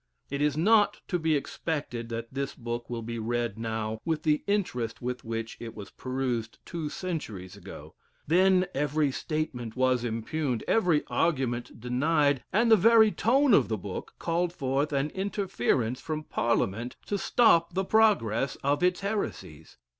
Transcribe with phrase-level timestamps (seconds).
[0.31, 4.43] It is not to be expected that this book will be read now with the
[4.47, 7.93] interest with which it was perused two centuries ago;
[8.25, 14.15] then every statement was impugned, every argument denied, and the very tone of the book
[14.17, 19.77] called forth an interference from parliament to stop the progress of its heresies.